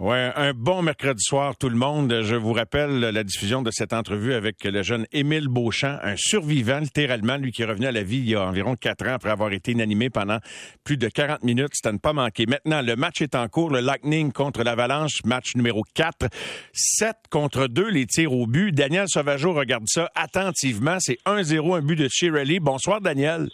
[0.00, 2.22] Oui, un bon mercredi soir tout le monde.
[2.22, 6.80] Je vous rappelle la diffusion de cette entrevue avec le jeune Émile Beauchamp, un survivant
[6.80, 9.30] littéralement, lui qui est revenu à la vie il y a environ quatre ans après
[9.30, 10.38] avoir été inanimé pendant
[10.82, 11.70] plus de 40 minutes.
[11.74, 12.44] C'est à ne pas manquer.
[12.46, 13.70] Maintenant, le match est en cours.
[13.70, 16.26] Le Lightning contre l'Avalanche, match numéro 4.
[16.72, 18.72] 7 contre 2, les tirs au but.
[18.72, 20.96] Daniel Sauvageau regarde ça attentivement.
[20.98, 22.58] C'est 1-0, un but de Shirley.
[22.58, 23.48] Bonsoir, Daniel.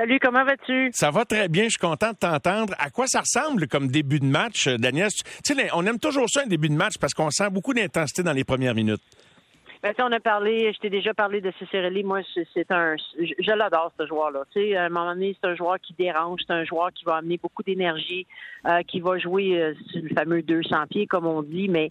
[0.00, 0.88] Salut, comment vas-tu?
[0.94, 2.74] Ça va très bien, je suis content de t'entendre.
[2.78, 5.10] À quoi ça ressemble comme début de match, Daniel?
[5.44, 8.22] Tu sais, on aime toujours ça, un début de match, parce qu'on sent beaucoup d'intensité
[8.22, 9.02] dans les premières minutes.
[9.82, 12.04] Ben, on a parlé, je t'ai déjà parlé de Cicérelli.
[12.04, 12.20] Moi,
[12.52, 14.42] c'est un, je, l'adore ce joueur-là.
[14.52, 17.02] Tu sais, à un moment donné, c'est un joueur qui dérange, c'est un joueur qui
[17.06, 18.26] va amener beaucoup d'énergie,
[18.66, 21.68] euh, qui va jouer euh, sur le fameux 200 pieds, comme on dit.
[21.70, 21.88] Mais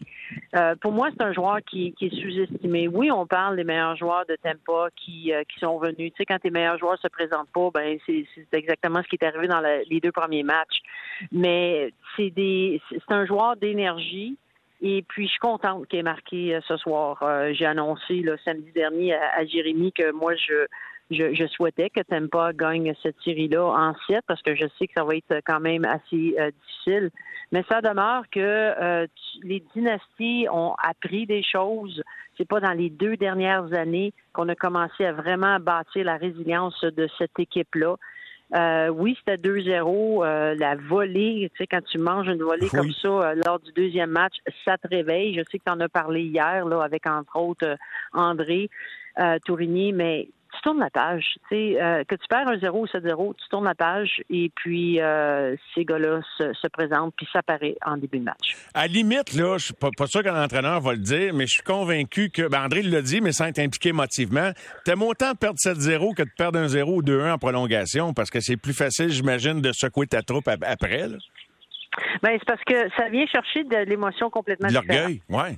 [0.56, 2.88] euh, pour moi, c'est un joueur qui, qui est sous-estimé.
[2.88, 6.12] Oui, on parle des meilleurs joueurs de Tampa qui, qui sont venus.
[6.12, 9.26] Tu sais, quand tes meilleurs joueurs se présentent pas, ben c'est exactement ce qui est
[9.26, 10.82] arrivé dans les deux premiers matchs.
[11.32, 14.38] Mais c'est des, c'est un joueur d'énergie.
[14.82, 17.22] Et puis, je suis contente qu'il ait marqué euh, ce soir.
[17.22, 20.66] Euh, j'ai annoncé le samedi dernier à, Jérémy que moi, je,
[21.12, 25.04] je, souhaitais que Tempa gagne cette série-là en 7 parce que je sais que ça
[25.04, 27.10] va être quand même assez euh, difficile.
[27.52, 29.08] Mais ça demeure que
[29.42, 32.04] les dynasties ont appris des choses.
[32.38, 36.80] C'est pas dans les deux dernières années qu'on a commencé à vraiment bâtir la résilience
[36.84, 37.96] de cette équipe-là.
[38.56, 40.26] Euh, oui, c'était 2-0.
[40.26, 43.72] Euh, la volée, tu sais, quand tu manges une volée comme ça euh, lors du
[43.74, 45.36] deuxième match, ça te réveille.
[45.36, 47.78] Je sais que tu en as parlé hier, là, avec entre autres
[48.14, 48.70] André
[49.46, 51.38] Tourigny, mais tu tournes la page.
[51.52, 55.56] Euh, que tu perds un 0 ou 7-0, tu tournes la page et puis euh,
[55.74, 58.56] ces gars-là se, présentent puis ça paraît en début de match.
[58.74, 61.64] À limite, là, je suis pas, sûr qu'un entraîneur va le dire, mais je suis
[61.64, 64.52] convaincu que, ben André l'a dit, mais sans être impliqué motivement,
[64.86, 68.40] t'aimes autant perdre 7-0 que de perdre un 0 ou 2-1 en prolongation parce que
[68.40, 71.08] c'est plus facile, j'imagine, de secouer ta troupe après.
[71.08, 71.18] Là.
[72.22, 75.56] Ben, c'est parce que ça vient chercher de l'émotion complètement L'orgueil, ouais.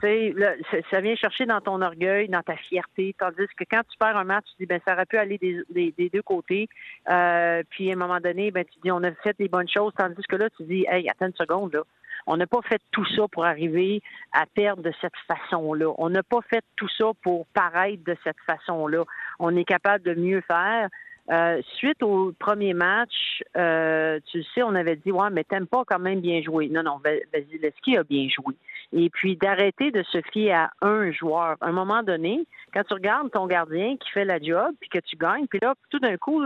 [0.89, 3.15] ça vient chercher dans ton orgueil, dans ta fierté.
[3.17, 5.93] Tandis que quand tu perds un match, tu dis ben ça aurait pu aller des,
[5.97, 6.67] des, deux côtés.
[7.09, 9.93] Euh, puis à un moment donné, ben tu dis on a fait des bonnes choses.
[9.97, 11.83] Tandis que là, tu dis hey, attends une seconde là.
[12.27, 14.01] On n'a pas fait tout ça pour arriver
[14.31, 15.91] à perdre de cette façon-là.
[15.97, 19.03] On n'a pas fait tout ça pour paraître de cette façon-là.
[19.39, 20.89] On est capable de mieux faire.
[21.29, 25.83] Euh, suite au premier match, euh, tu sais, on avait dit, ouais, mais t'aimes pas
[25.85, 26.67] quand même bien jouer.
[26.67, 26.99] Non, non,
[27.33, 28.55] Vasilevski a bien joué.
[28.91, 31.55] Et puis d'arrêter de se fier à un joueur.
[31.61, 34.99] À un moment donné, quand tu regardes ton gardien qui fait la job, puis que
[34.99, 36.43] tu gagnes, puis là, tout d'un coup,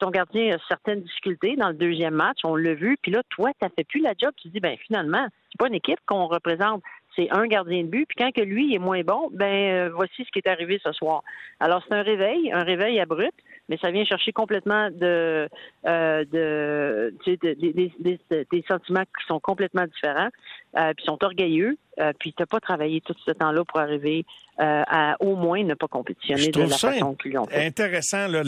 [0.00, 3.50] ton gardien a certaines difficultés dans le deuxième match, on l'a vu, puis là, toi,
[3.60, 6.82] tu fait plus la job, tu dis, ben finalement, c'est pas une équipe qu'on représente,
[7.16, 10.24] c'est un gardien de but, puis quand que lui est moins bon, ben euh, voici
[10.24, 11.22] ce qui est arrivé ce soir.
[11.60, 13.38] Alors c'est un réveil, un réveil abrupt,
[13.68, 15.48] mais ça vient chercher complètement de,
[15.86, 20.28] euh, de, des sentiments qui sont complètement différents,
[20.76, 24.26] euh, puis sont orgueilleux, euh, puis tu n'as pas travaillé tout ce temps-là pour arriver
[24.60, 27.66] euh, à au moins ne pas compétitionner de la façon qu'ils l'ont fait.
[27.66, 28.42] intéressant, là,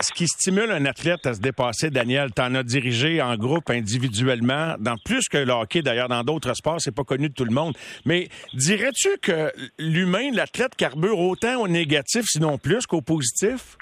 [0.00, 3.70] ce qui stimule un athlète à se dépasser, Daniel, tu en as dirigé en groupe,
[3.70, 7.44] individuellement, dans plus que le hockey, d'ailleurs, dans d'autres sports, c'est pas connu de tout
[7.44, 7.74] le monde.
[8.04, 13.76] Mais dirais-tu que l'humain, l'athlète carbure autant au négatif, sinon plus qu'au positif?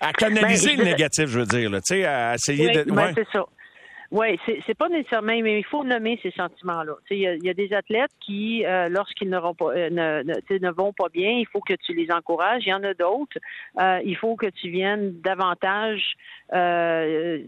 [0.00, 2.90] À canaliser ben, le négatif, je veux dire, tu sais, à essayer de.
[2.92, 3.44] Ben, c'est ça.
[4.10, 6.94] Oui, c'est pas nécessairement, mais il faut nommer ces sentiments-là.
[7.10, 10.94] Il y, y, a des athlètes qui, euh, lorsqu'ils n'auront pas, euh, ne, ne, vont
[10.94, 12.62] pas bien, il faut que tu les encourages.
[12.64, 13.36] Il y en a d'autres.
[13.78, 16.14] Euh, il faut que tu viennes davantage
[16.54, 17.42] euh,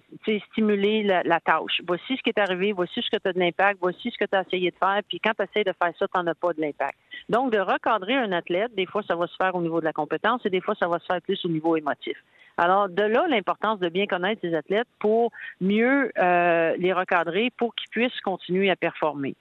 [0.50, 1.80] stimuler la, la, tâche.
[1.86, 4.28] Voici ce qui est arrivé, voici ce que tu as de l'impact, voici ce que
[4.28, 6.34] tu as essayé de faire, puis quand tu essaies de faire ça, tu n'en as
[6.34, 6.98] pas de l'impact.
[7.30, 9.94] Donc, de recadrer un athlète, des fois, ça va se faire au niveau de la
[9.94, 12.18] compétence et des fois, ça va se faire plus au niveau émotif.
[12.62, 15.32] Alors, de là, l'importance de bien connaître ces athlètes pour
[15.62, 19.34] mieux euh, les recadrer pour qu'ils puissent continuer à performer.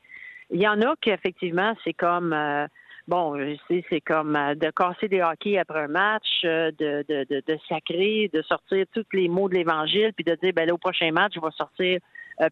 [0.51, 2.31] Il y en a qui, effectivement, c'est comme...
[2.31, 2.65] Euh,
[3.09, 3.37] bon,
[3.67, 8.29] c'est comme euh, de casser des hockey après un match, de, de, de, de, sacrer,
[8.33, 11.33] de sortir tous les mots de l'Évangile, puis de dire, ben là, au prochain match,
[11.35, 11.99] je vais sortir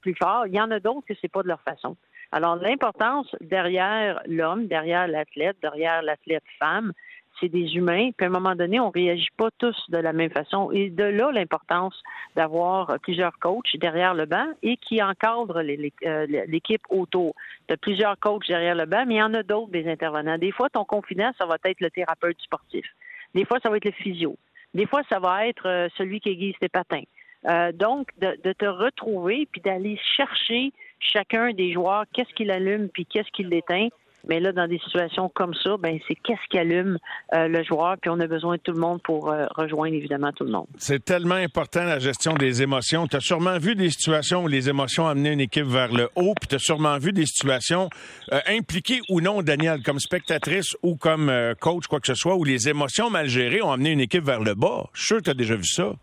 [0.01, 0.47] plus fort.
[0.47, 1.95] Il y en a d'autres que c'est pas de leur façon.
[2.33, 6.91] Alors, l'importance derrière l'homme, derrière l'athlète, derrière l'athlète femme,
[7.39, 10.31] c'est des humains, puis à un moment donné, on réagit pas tous de la même
[10.31, 10.71] façon.
[10.71, 12.01] Et de là, l'importance
[12.35, 17.35] d'avoir plusieurs coachs derrière le banc et qui encadrent euh, l'équipe autour.
[17.67, 20.37] Tu as plusieurs coachs derrière le banc, mais il y en a d'autres des intervenants.
[20.37, 22.85] Des fois, ton confident, ça va être le thérapeute sportif.
[23.33, 24.37] Des fois, ça va être le physio.
[24.73, 27.03] Des fois, ça va être euh, celui qui aiguise tes patins.
[27.45, 32.89] Euh, donc, de, de, te retrouver puis d'aller chercher chacun des joueurs, qu'est-ce qu'il allume
[32.89, 33.87] puis qu'est-ce qu'il l'éteint,
[34.27, 36.97] Mais là, dans des situations comme ça, ben c'est qu'est-ce qui allume
[37.33, 40.31] euh, le joueur, puis on a besoin de tout le monde pour euh, rejoindre évidemment
[40.31, 40.67] tout le monde.
[40.77, 43.07] C'est tellement important la gestion des émotions.
[43.07, 46.33] Tu as sûrement vu des situations où les émotions amenaient une équipe vers le haut,
[46.39, 47.89] puis tu as sûrement vu des situations
[48.31, 52.43] euh, impliquées ou non, Daniel, comme spectatrice ou comme coach, quoi que ce soit, où
[52.43, 54.89] les émotions mal gérées ont amené une équipe vers le bas.
[54.93, 55.93] Je suis sûr que tu as déjà vu ça.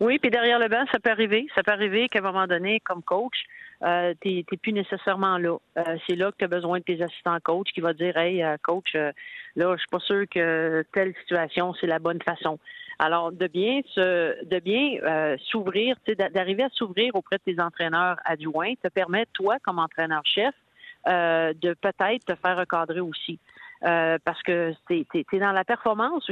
[0.00, 1.46] Oui, puis derrière le banc, ça peut arriver.
[1.54, 3.36] Ça peut arriver qu'à un moment donné, comme coach,
[3.84, 5.56] euh, tu n'es plus nécessairement là.
[5.78, 8.42] Euh, c'est là que tu as besoin de tes assistants coach qui va dire Hey,
[8.42, 9.10] euh, coach, euh,
[9.56, 12.58] là, je suis pas sûr que telle situation, c'est la bonne façon.
[12.98, 15.96] Alors, de bien se, de bien s'ouvrir,
[16.32, 20.54] d'arriver à s'ouvrir auprès de tes entraîneurs adjoints, te permet, toi, comme entraîneur-chef,
[21.06, 23.40] de peut-être te faire recadrer aussi.
[23.80, 26.30] parce que tu es, dans la performance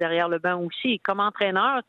[0.00, 0.98] derrière le banc aussi.
[1.00, 1.82] Comme entraîneur,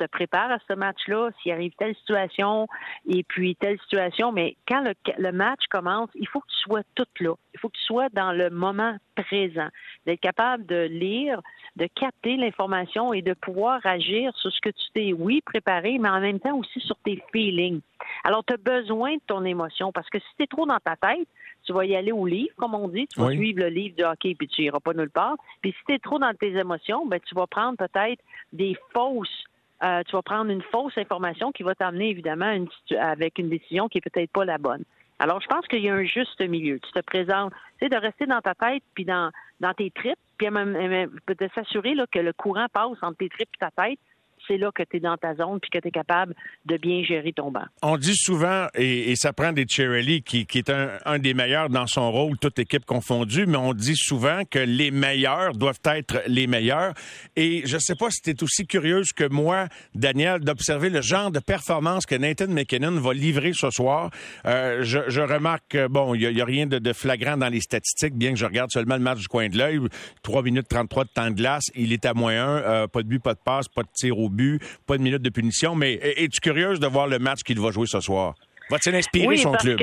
[0.00, 2.66] te prépares à ce match-là, s'il arrive telle situation
[3.08, 4.82] et puis telle situation, mais quand
[5.18, 7.34] le, match commence, il faut que tu sois toute là.
[7.54, 9.68] Il faut que tu sois dans le moment présent,
[10.06, 11.40] d'être capable de lire,
[11.76, 16.08] de capter l'information et de pouvoir agir sur ce que tu t'es, oui, préparé, mais
[16.08, 17.80] en même temps aussi sur tes feelings.
[18.24, 20.96] Alors, tu as besoin de ton émotion parce que si tu es trop dans ta
[20.96, 21.28] tête,
[21.64, 24.04] tu vas y aller au livre, comme on dit, tu vas suivre le livre de
[24.04, 25.36] hockey puis tu iras pas nulle part.
[25.60, 28.22] Puis si tu es trop dans tes émotions, ben tu vas prendre peut-être
[28.52, 29.44] des fausses
[29.82, 32.54] euh, tu vas prendre une fausse information qui va t'amener évidemment
[32.98, 34.84] avec une décision qui est peut-être pas la bonne.
[35.18, 36.80] Alors, je pense qu'il y a un juste milieu.
[36.80, 39.30] Tu te présentes, tu sais, de rester dans ta tête puis dans,
[39.60, 43.58] dans tes tripes, puis même, de s'assurer que le courant passe entre tes tripes et
[43.58, 43.98] ta tête
[44.46, 46.34] c'est là que tu es dans ta zone puis que tu es capable
[46.66, 47.64] de bien gérer ton banc.
[47.82, 51.86] On dit souvent, et, ça prend des Cherry qui, qui est un, des meilleurs dans
[51.86, 56.46] son rôle, toute équipe confondue, mais on dit souvent que les meilleurs doivent être les
[56.46, 56.94] meilleurs.
[57.36, 61.02] Et je ne sais pas si tu es aussi curieuse que moi, Daniel, d'observer le
[61.02, 64.10] genre de performance que Nathan McKinnon va livrer ce soir.
[64.46, 68.30] Euh, je, remarque que, bon, il n'y a, rien de, flagrant dans les statistiques, bien
[68.32, 69.80] que je regarde seulement le match du coin de l'œil.
[70.22, 73.08] 3 minutes 33 de temps de glace, il est à moins 1, euh, pas de
[73.08, 75.74] but, pas de passe, pas de tir au but pas de minute de punition.
[75.74, 78.34] Mais es-tu curieuse de voir le match qu'il va jouer ce soir?
[78.70, 79.80] Va-t-il inspirer son club?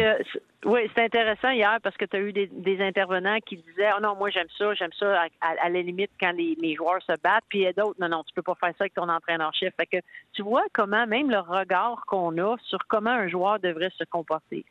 [0.66, 4.16] oui, c'est intéressant hier parce que tu as eu des, intervenants qui disaient Oh non,
[4.16, 7.62] moi j'aime ça, j'aime ça à, la limite quand les, joueurs se battent, puis il
[7.64, 9.74] y a d'autres, non, non, tu peux pas faire ça avec ton entraîneur-chef.
[9.80, 9.98] Fait que
[10.34, 14.66] tu vois comment même le regard qu'on a sur comment un joueur devrait se comporter.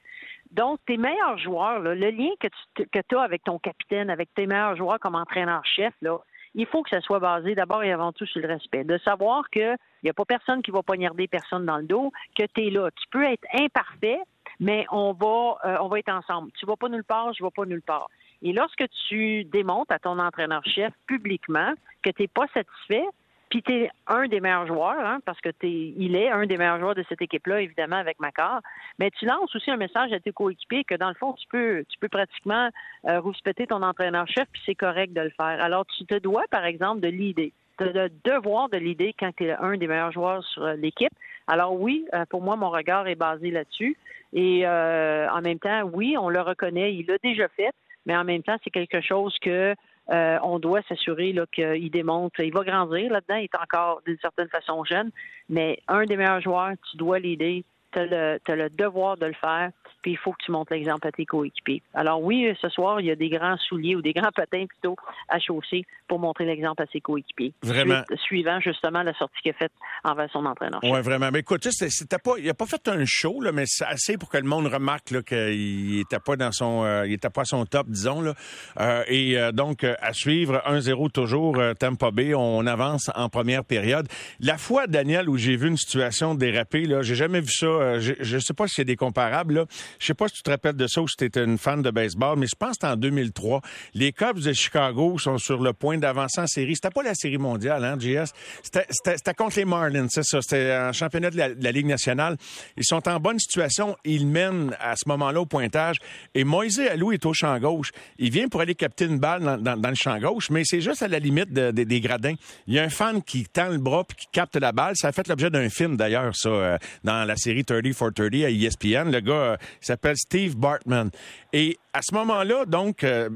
[0.50, 4.46] Donc, tes meilleurs joueurs, le lien que tu que as avec ton capitaine, avec tes
[4.46, 6.19] meilleurs joueurs comme entraîneur-chef, là,
[6.56, 8.82] il faut que ça soit basé d'abord et avant tout sur le respect.
[8.82, 12.44] De savoir qu'il n'y a pas personne qui va poignarder personne dans le dos, que
[12.55, 12.91] tu es là.
[12.91, 14.19] Tu peux être imparfait,
[14.58, 16.50] mais on va, euh, on va être ensemble.
[16.58, 18.08] Tu vas pas nulle part, je ne vais pas nulle part.
[18.43, 23.05] Et lorsque tu démontres à ton entraîneur-chef publiquement que tu n'es pas satisfait,
[23.48, 26.56] puis tu es un des meilleurs joueurs, hein, parce que es, il est un des
[26.56, 28.60] meilleurs joueurs de cette équipe-là, évidemment, avec Macar.
[28.98, 31.84] Mais tu lances aussi un message à tes coéquipiers que, dans le fond, tu peux,
[31.88, 32.70] tu peux pratiquement
[33.06, 35.62] euh, rouspéter ton entraîneur-chef, puis c'est correct de le faire.
[35.62, 37.52] Alors, tu te dois, par exemple, de l'idée.
[37.78, 41.12] Le devoir de l'idée quand tu es un des meilleurs joueurs sur euh, l'équipe.
[41.46, 43.96] Alors oui, euh, pour moi, mon regard est basé là-dessus.
[44.32, 47.70] Et euh, en même temps, oui, on le reconnaît, il l'a déjà fait,
[48.06, 49.75] mais en même temps, c'est quelque chose que
[50.11, 54.49] euh, on doit s'assurer qu'il démontre, il va grandir là-dedans, il est encore d'une certaine
[54.49, 55.11] façon jeune,
[55.49, 59.71] mais un des meilleurs joueurs, tu dois l'aider, tu as, le devoir de le faire
[60.06, 61.83] puis il faut que tu montres l'exemple à tes coéquipiers.
[61.93, 64.94] Alors oui, ce soir, il y a des grands souliers ou des grands patins plutôt
[65.29, 67.53] à chausser pour montrer l'exemple à ses coéquipiers.
[67.65, 68.03] Vraiment.
[68.25, 69.73] suivant justement la sortie qu'il a faite
[70.05, 70.79] envers son entraîneur.
[70.85, 71.31] Oui, vraiment.
[71.33, 74.29] Mais écoute, c'était pas, il a pas fait un show, là, mais c'est assez pour
[74.29, 77.65] que le monde remarque qu'il était pas dans son, euh, il était pas à son
[77.67, 78.21] top, disons.
[78.21, 78.35] Là.
[78.79, 84.07] Euh, et euh, donc, à suivre, 1-0 toujours, Tampa Bay, on avance en première période.
[84.38, 87.66] La fois, Daniel, où j'ai vu une situation déraper, là, j'ai jamais vu ça.
[87.99, 89.66] Je, je sais pas s'il y a des comparables, là.
[89.99, 91.83] Je sais pas si tu te rappelles de ça ou si tu étais une fan
[91.83, 93.61] de baseball, mais je pense que en 2003.
[93.95, 96.75] Les Cubs de Chicago sont sur le point d'avancer en série.
[96.75, 98.33] C'était pas la série mondiale, hein, JS?
[98.62, 100.40] C'était contre les Marlins, c'est ça.
[100.40, 102.37] C'était un championnat de la, Ligue nationale.
[102.76, 103.97] Ils sont en bonne situation.
[104.04, 105.99] Ils mènent à ce moment-là au pointage.
[106.35, 107.90] Et Moïse Alou est au champ gauche.
[108.18, 111.09] Il vient pour aller capter une balle dans, le champ gauche, mais c'est juste à
[111.09, 112.35] la limite des gradins.
[112.66, 114.95] Il y a un fan qui tend le bras puis qui capte la balle.
[114.97, 118.35] Ça a fait l'objet d'un film, d'ailleurs, ça, euh, dans la série 30 for 30
[118.44, 119.11] à ESPN.
[119.11, 121.11] Le gars, euh, s'appelle Steve Bartman.
[121.52, 123.28] Et à ce moment-là, donc, euh,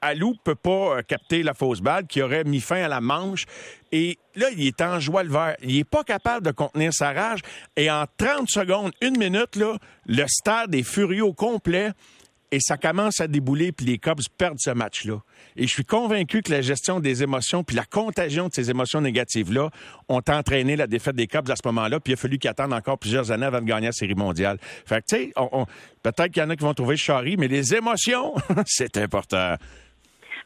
[0.00, 3.44] Alou peut pas euh, capter la fausse balle qui aurait mis fin à la manche.
[3.92, 5.56] Et là, il est en joie le vert.
[5.62, 7.40] Il est pas capable de contenir sa rage.
[7.76, 9.76] Et en 30 secondes, une minute, là,
[10.06, 11.92] le stade est furieux au complet.
[12.50, 15.18] Et ça commence à débouler, puis les Cubs perdent ce match-là.
[15.56, 19.00] Et je suis convaincu que la gestion des émotions, puis la contagion de ces émotions
[19.00, 19.70] négatives-là,
[20.08, 22.72] ont entraîné la défaite des Cubs à ce moment-là, puis il a fallu qu'ils attendent
[22.72, 24.58] encore plusieurs années avant de gagner la Série mondiale.
[24.60, 25.32] Fait que, tu sais,
[26.02, 28.34] peut-être qu'il y en a qui vont trouver charrie, mais les émotions,
[28.66, 29.56] c'est important.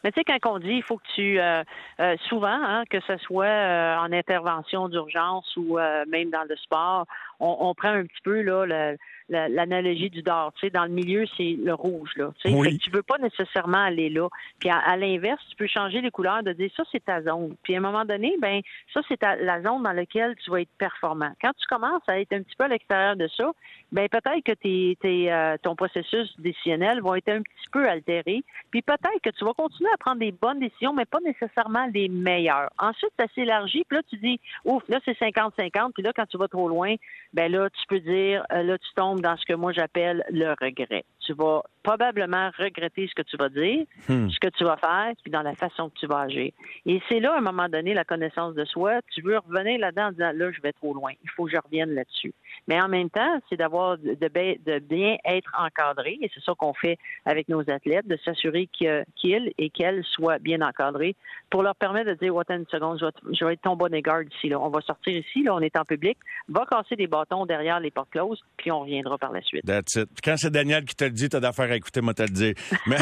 [0.02, 1.62] Mais tu sais, quand on dit, il faut que tu, euh,
[2.00, 5.78] euh, souvent, hein, que ce soit euh, en intervention d'urgence ou
[6.09, 7.07] même dans le sport,
[7.40, 8.94] on, on, prend un petit peu là
[9.30, 10.52] l'analogie du d'or.
[10.54, 12.11] Tu sais, dans le milieu, c'est le rouge.
[12.16, 14.28] Là, tu sais, tu veux pas nécessairement aller là.
[14.59, 17.54] Puis à, l'inverse, tu peux changer les couleurs de dire ça, c'est ta zone.
[17.62, 18.61] Puis à un moment donné, ben
[18.92, 21.32] ça, c'est la zone dans laquelle tu vas être performant.
[21.40, 23.52] Quand tu commences à être un petit peu à l'extérieur de ça,
[23.92, 28.42] ben peut-être que tes, tes, euh, ton processus décisionnel va être un petit peu altéré.
[28.70, 32.09] Puis peut-être que tu vas continuer à prendre des bonnes décisions, mais pas nécessairement les
[32.09, 32.70] meilleures.
[32.78, 36.37] Ensuite, ça s'élargit, puis là, tu dis, ouf, là, c'est 50-50, puis là, quand tu
[36.37, 36.94] vas trop loin,
[37.32, 40.50] ben là, tu peux dire, euh, là, tu tombes dans ce que moi j'appelle le
[40.60, 41.04] regret.
[41.21, 44.29] Tu vas probablement regretter ce que tu vas dire, hmm.
[44.29, 46.53] ce que tu vas faire, puis dans la façon que tu vas agir.
[46.87, 49.00] Et c'est là, à un moment donné, la connaissance de soi.
[49.12, 51.12] Tu veux revenir là-dedans en disant, là, je vais trop loin.
[51.23, 52.35] Il faut que je revienne là-dessus.
[52.69, 56.75] Mais en même temps, c'est d'avoir de, de, bien être encadré, et c'est ça qu'on
[56.75, 61.17] fait avec nos athlètes, de s'assurer qu'ils et qu'elles soient bien encadrés
[61.50, 64.49] pour leur permettre de dire, attends une seconde, je vais, être ton bon égard ici.
[64.49, 64.61] Là.
[64.61, 67.91] On va sortir ici, là, on est en public, va casser des bâtons derrière les
[67.91, 69.64] portes closes, puis on reviendra par la suite.
[69.64, 70.09] That's it.
[70.23, 72.55] Quand c'est Daniel qui te le dit, t'as d'affaires à écouter, moi te le dire.
[72.87, 72.97] Mais...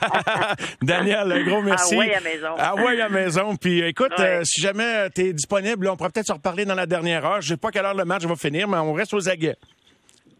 [0.82, 1.96] Daniel, un gros merci.
[1.96, 2.48] Ah oui, à maison.
[2.56, 3.56] Ah oui, à maison.
[3.56, 6.86] Puis écoute, euh, si jamais tu es disponible, on pourra peut-être se reparler dans la
[6.86, 7.40] dernière heure.
[7.40, 9.56] Je sais pas quelle heure le match va finir, mais on reste aux aguets.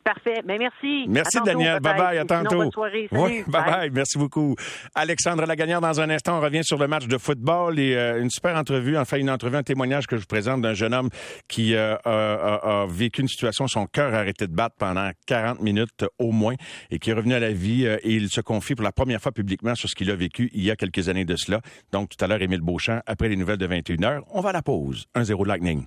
[0.05, 0.43] Parfait.
[0.45, 1.07] Mais ben, merci.
[1.09, 1.81] Merci, Daniel.
[1.81, 2.19] Bye bye.
[2.19, 2.59] À tantôt.
[2.59, 3.09] bonne soirée.
[3.11, 3.45] Salut.
[3.47, 4.55] bye, bye Merci beaucoup.
[4.95, 8.29] Alexandre Lagagnère, dans un instant, on revient sur le match de football et euh, une
[8.29, 11.09] super entrevue, enfin une entrevue, un témoignage que je vous présente d'un jeune homme
[11.49, 16.05] qui euh, a, vécu une situation, son cœur a arrêté de battre pendant 40 minutes
[16.19, 16.55] au moins
[16.91, 19.21] et qui est revenu à la vie euh, et il se confie pour la première
[19.21, 21.61] fois publiquement sur ce qu'il a vécu il y a quelques années de cela.
[21.93, 24.63] Donc, tout à l'heure, Émile Beauchamp, après les nouvelles de 21h, on va à la
[24.63, 25.07] pause.
[25.15, 25.87] 1-0 Lightning.